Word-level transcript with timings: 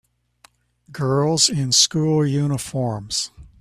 Girls 0.91 1.47
in 1.47 1.71
school 1.71 2.25
uniforms. 2.25 3.29